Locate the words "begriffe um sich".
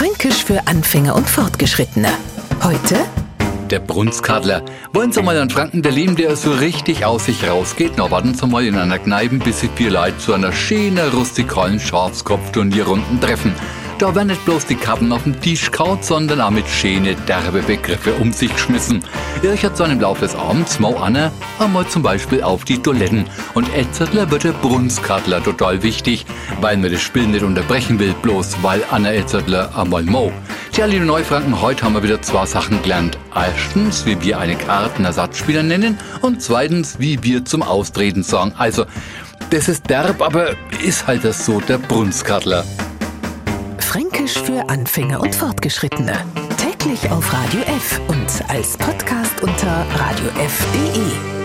17.60-18.50